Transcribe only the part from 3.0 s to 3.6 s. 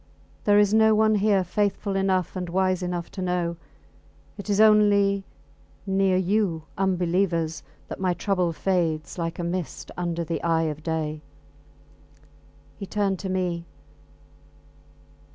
to know.